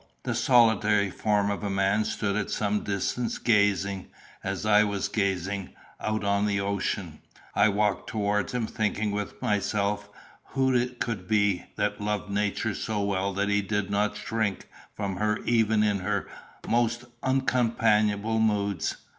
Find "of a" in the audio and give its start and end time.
1.51-1.69